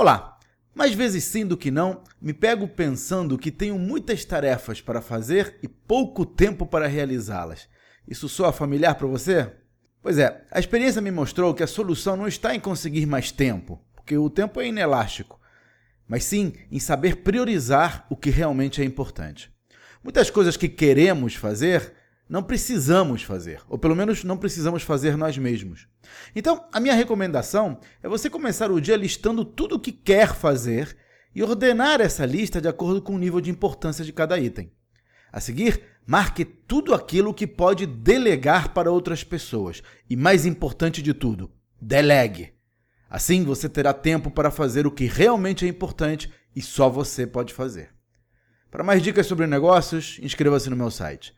[0.00, 0.38] Olá!
[0.76, 5.58] Mais vezes sim do que não, me pego pensando que tenho muitas tarefas para fazer
[5.60, 7.68] e pouco tempo para realizá-las.
[8.06, 9.50] Isso soa familiar para você?
[10.00, 13.84] Pois é, a experiência me mostrou que a solução não está em conseguir mais tempo,
[13.92, 15.40] porque o tempo é inelástico,
[16.06, 19.52] mas sim em saber priorizar o que realmente é importante.
[20.00, 21.92] Muitas coisas que queremos fazer
[22.28, 25.88] não precisamos fazer, ou pelo menos não precisamos fazer nós mesmos.
[26.36, 30.94] Então, a minha recomendação é você começar o dia listando tudo o que quer fazer
[31.34, 34.70] e ordenar essa lista de acordo com o nível de importância de cada item.
[35.32, 39.82] A seguir, marque tudo aquilo que pode delegar para outras pessoas.
[40.08, 42.52] E mais importante de tudo, delegue.
[43.08, 47.54] Assim você terá tempo para fazer o que realmente é importante e só você pode
[47.54, 47.90] fazer.
[48.70, 51.37] Para mais dicas sobre negócios, inscreva-se no meu site